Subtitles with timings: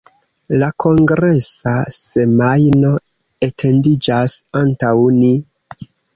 [0.61, 2.95] La kongresa semajno
[3.49, 5.33] etendiĝas antaŭ ni.